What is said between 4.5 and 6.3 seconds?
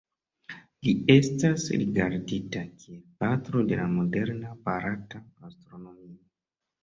barata astronomio".